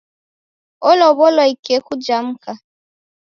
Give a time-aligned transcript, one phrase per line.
[0.89, 2.51] Olow'oa ikeku ja mka.